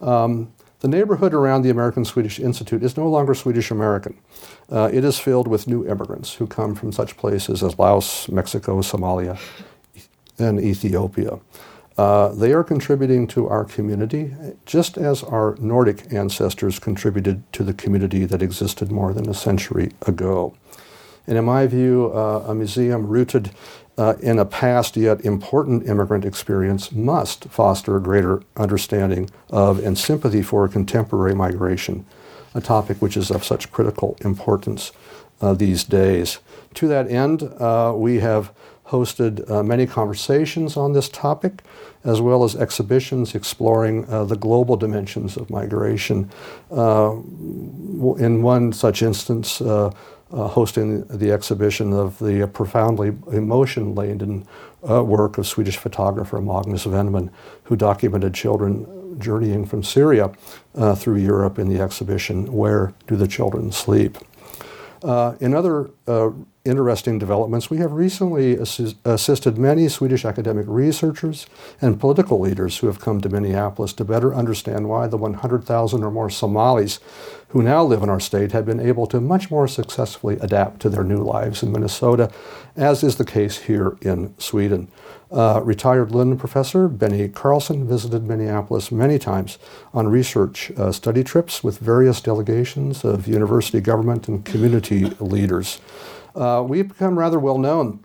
[0.00, 4.18] Um, the neighborhood around the American Swedish Institute is no longer Swedish American.
[4.70, 8.80] Uh, it is filled with new immigrants who come from such places as Laos, Mexico,
[8.80, 9.38] Somalia,
[10.38, 11.38] and Ethiopia.
[11.96, 14.34] Uh, they are contributing to our community
[14.66, 19.92] just as our Nordic ancestors contributed to the community that existed more than a century
[20.02, 20.54] ago.
[21.26, 23.50] And in my view, uh, a museum rooted
[23.98, 29.98] uh, in a past yet important immigrant experience must foster a greater understanding of and
[29.98, 32.04] sympathy for contemporary migration,
[32.54, 34.92] a topic which is of such critical importance
[35.40, 36.38] uh, these days.
[36.74, 38.52] To that end, uh, we have
[38.88, 41.62] hosted uh, many conversations on this topic,
[42.04, 46.30] as well as exhibitions exploring uh, the global dimensions of migration.
[46.70, 47.16] Uh,
[48.18, 49.60] in one such instance,
[50.32, 54.46] uh, uh, hosting the exhibition of the profoundly emotion laden
[54.88, 57.30] uh, work of Swedish photographer Magnus Wennman,
[57.64, 60.30] who documented children journeying from Syria
[60.96, 64.18] through Europe in the exhibition, Where Do the Children Sleep?
[65.40, 65.90] in other
[66.66, 71.46] interesting developments, we have recently assist, assisted many Swedish academic researchers
[71.80, 76.10] and political leaders who have come to Minneapolis to better understand why the 100,000 or
[76.10, 77.00] more Somalis
[77.48, 80.88] who now live in our state have been able to much more successfully adapt to
[80.88, 82.30] their new lives in Minnesota,
[82.76, 84.88] as is the case here in Sweden.
[85.30, 89.58] Uh, retired Lund professor Benny Carlson visited Minneapolis many times
[89.94, 95.80] on research uh, study trips with various delegations of university government and community leaders
[96.36, 98.00] uh, we've become rather well known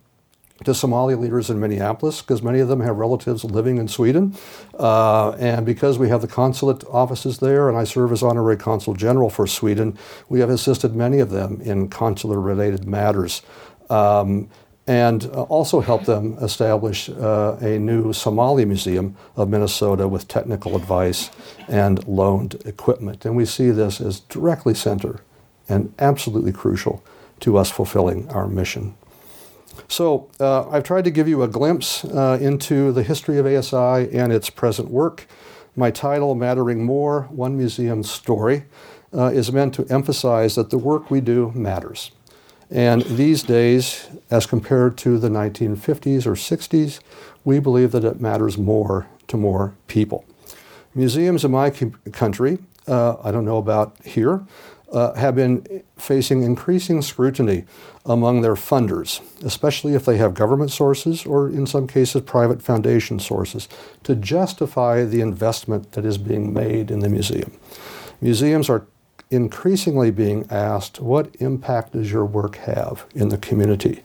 [0.63, 4.35] to Somali leaders in Minneapolis because many of them have relatives living in Sweden.
[4.77, 8.93] Uh, and because we have the consulate offices there, and I serve as honorary consul
[8.93, 9.97] general for Sweden,
[10.29, 13.41] we have assisted many of them in consular related matters.
[13.89, 14.49] Um,
[14.87, 21.29] and also helped them establish uh, a new Somali Museum of Minnesota with technical advice
[21.67, 23.23] and loaned equipment.
[23.23, 25.21] And we see this as directly center
[25.69, 27.03] and absolutely crucial
[27.41, 28.95] to us fulfilling our mission.
[29.87, 34.09] So, uh, I've tried to give you a glimpse uh, into the history of ASI
[34.17, 35.27] and its present work.
[35.75, 38.63] My title, Mattering More One Museum Story,
[39.13, 42.11] uh, is meant to emphasize that the work we do matters.
[42.69, 46.99] And these days, as compared to the 1950s or 60s,
[47.43, 50.25] we believe that it matters more to more people.
[50.95, 54.45] Museums in my country, uh, I don't know about here,
[54.91, 57.63] uh, have been facing increasing scrutiny
[58.05, 63.19] among their funders, especially if they have government sources or, in some cases, private foundation
[63.19, 63.69] sources,
[64.03, 67.51] to justify the investment that is being made in the museum.
[68.19, 68.85] Museums are
[69.29, 74.03] increasingly being asked what impact does your work have in the community?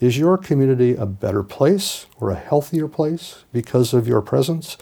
[0.00, 4.76] Is your community a better place or a healthier place because of your presence?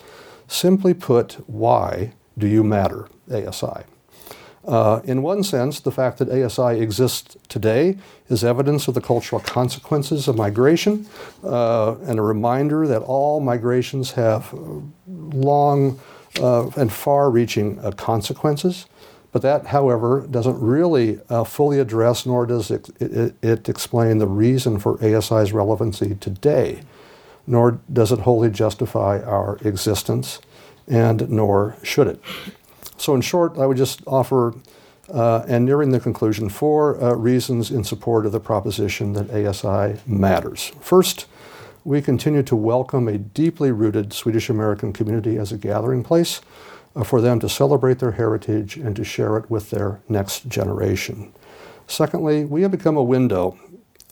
[0.49, 3.85] Simply put, why do you matter, ASI?
[4.67, 7.99] Uh, in one sense, the fact that ASI exists today
[8.29, 11.07] is evidence of the cultural consequences of migration
[11.43, 14.55] uh, and a reminder that all migrations have
[15.07, 16.01] long
[16.41, 18.87] uh, and far reaching uh, consequences.
[19.33, 24.29] But that, however, doesn't really uh, fully address nor does it, it, it explain the
[24.29, 26.83] reason for ASI's relevancy today,
[27.47, 30.41] nor does it wholly justify our existence,
[30.87, 32.21] and nor should it.
[32.97, 34.55] So, in short, I would just offer,
[35.13, 40.01] uh, and nearing the conclusion, four uh, reasons in support of the proposition that ASI
[40.07, 40.73] matters.
[40.81, 41.27] First,
[41.85, 46.41] we continue to welcome a deeply rooted Swedish American community as a gathering place
[46.97, 51.33] uh, for them to celebrate their heritage and to share it with their next generation.
[51.87, 53.59] Secondly, we have become a window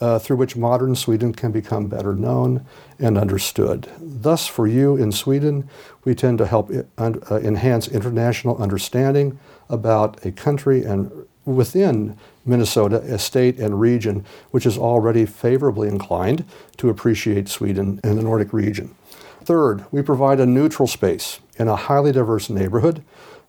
[0.02, 2.66] uh, through which modern Sweden can become better known
[2.98, 3.88] and understood.
[4.00, 5.68] Thus, for you in Sweden,
[6.04, 9.38] we tend to help uh, enhance international understanding
[9.70, 11.12] about a country and
[11.44, 16.44] within Minnesota, a state and region which is already favorably inclined
[16.78, 18.96] to appreciate Sweden and the Nordic region.
[19.44, 23.04] Third, we provide a neutral space in a highly diverse neighborhood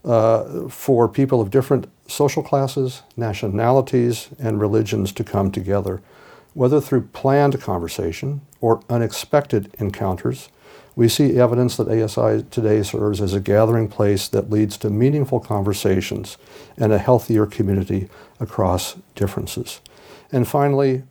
[0.05, 5.99] uh, for people of different social classes, nationalities, and religions to come together
[6.53, 10.49] whether through planned conversation or unexpected encounters,
[10.95, 15.39] we see evidence that ASI today serves as a gathering place that leads to meaningful
[15.39, 16.37] conversations
[16.77, 19.81] and a healthier community across differences.
[20.31, 21.03] And finally,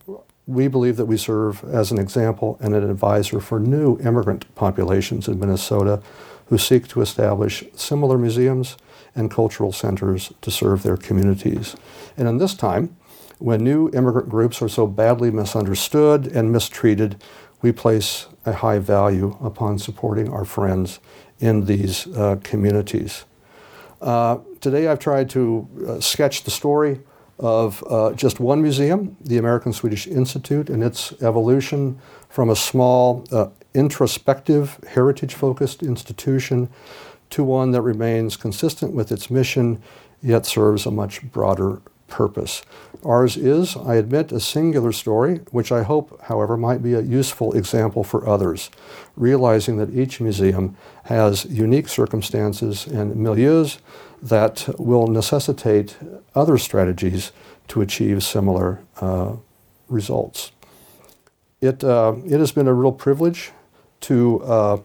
[0.46, 5.28] we believe that we serve as an example and an advisor for new immigrant populations
[5.28, 6.00] in Minnesota
[6.46, 8.76] who seek to establish similar museums
[9.14, 11.76] and cultural centers to serve their communities.
[12.16, 12.96] And in this time,
[13.42, 17.20] when new immigrant groups are so badly misunderstood and mistreated,
[17.60, 21.00] we place a high value upon supporting our friends
[21.40, 23.24] in these uh, communities.
[24.00, 27.00] Uh, today, I've tried to uh, sketch the story
[27.40, 33.24] of uh, just one museum, the American Swedish Institute, and its evolution from a small,
[33.32, 36.68] uh, introspective, heritage focused institution
[37.30, 39.82] to one that remains consistent with its mission,
[40.22, 41.82] yet serves a much broader
[42.12, 42.62] purpose.
[43.04, 47.52] Ours is, I admit, a singular story, which I hope, however, might be a useful
[47.54, 48.70] example for others,
[49.16, 53.78] realizing that each museum has unique circumstances and milieus
[54.22, 55.96] that will necessitate
[56.34, 57.32] other strategies
[57.68, 59.34] to achieve similar uh,
[59.88, 60.52] results.
[61.60, 63.52] It, uh, it has been a real privilege
[64.02, 64.78] to uh,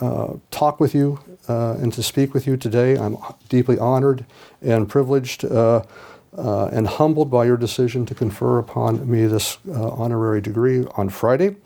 [0.00, 2.96] uh talk with you uh, and to speak with you today.
[2.96, 3.16] I'm
[3.48, 4.24] deeply honored
[4.60, 5.44] and privileged
[6.36, 11.08] uh, and humbled by your decision to confer upon me this uh, honorary degree on
[11.08, 11.56] Friday.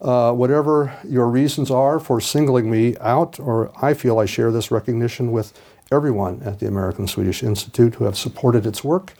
[0.00, 4.70] Uh, whatever your reasons are for singling me out, or I feel I share this
[4.70, 5.52] recognition with
[5.92, 9.12] everyone at the American Swedish Institute who have supported its work,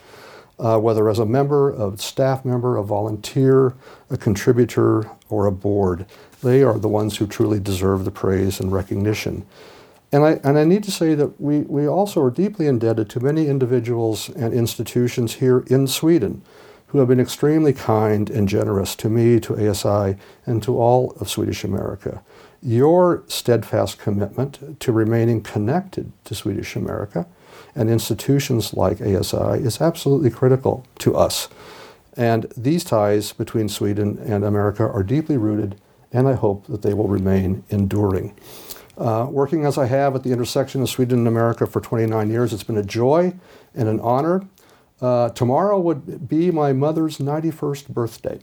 [0.58, 3.74] uh, whether as a member, a staff member, a volunteer,
[4.10, 6.04] a contributor, or a board.
[6.42, 9.46] They are the ones who truly deserve the praise and recognition.
[10.12, 13.20] And I, and I need to say that we, we also are deeply indebted to
[13.20, 16.42] many individuals and institutions here in Sweden
[16.88, 21.30] who have been extremely kind and generous to me, to ASI, and to all of
[21.30, 22.22] Swedish America.
[22.62, 27.26] Your steadfast commitment to remaining connected to Swedish America
[27.74, 31.48] and institutions like ASI is absolutely critical to us.
[32.14, 35.76] And these ties between Sweden and America are deeply rooted,
[36.12, 38.34] and I hope that they will remain enduring.
[38.96, 42.52] Uh, working as I have at the intersection of Sweden and America for 29 years,
[42.52, 43.34] it's been a joy
[43.74, 44.46] and an honor.
[45.00, 48.38] Uh, tomorrow would be my mother's 91st birthday,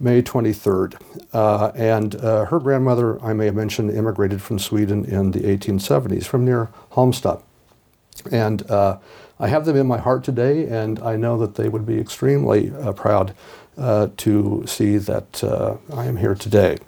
[0.00, 1.00] May 23rd.
[1.32, 6.24] Uh, and uh, her grandmother, I may have mentioned, immigrated from Sweden in the 1870s
[6.24, 7.40] from near Halmstad.
[8.30, 8.98] And uh,
[9.38, 12.72] I have them in my heart today, and I know that they would be extremely
[12.74, 13.34] uh, proud
[13.76, 15.42] to see that
[15.92, 16.78] I am here today.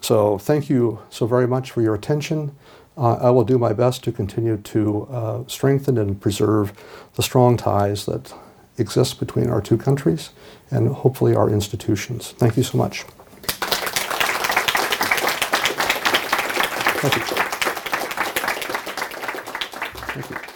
[0.00, 2.56] So thank you so very much for your attention.
[2.96, 6.72] Uh, I will do my best to continue to uh, strengthen and preserve
[7.14, 8.34] the strong ties that
[8.78, 10.30] exist between our two countries
[10.70, 12.32] and hopefully our institutions.
[12.32, 13.04] Thank you so much.
[17.02, 17.22] Thank you.
[20.12, 20.49] Thank you.